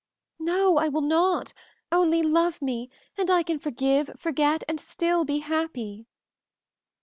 "No, 0.39 0.77
I 0.77 0.87
will 0.87 1.03
not! 1.03 1.53
Only 1.91 2.23
love 2.23 2.59
me, 2.59 2.89
and 3.19 3.29
I 3.29 3.43
can 3.43 3.59
forgive, 3.59 4.09
forget, 4.17 4.63
and 4.67 4.79
still 4.79 5.25
be 5.25 5.41
happy!" 5.41 6.07